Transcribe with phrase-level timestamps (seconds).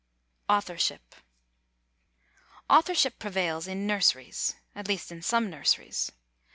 [0.49, 1.13] AUTHORSHIP
[2.71, 6.11] Authorship prevails in nurseries at least in some nurseries.